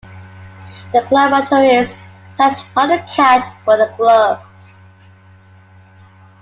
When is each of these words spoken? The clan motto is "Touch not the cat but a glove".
The 0.93 1.01
clan 1.03 1.29
motto 1.29 1.57
is 1.61 1.91
"Touch 2.35 2.57
not 2.75 2.87
the 2.87 2.97
cat 3.13 3.55
but 3.67 3.79
a 3.81 3.93
glove". 3.95 4.41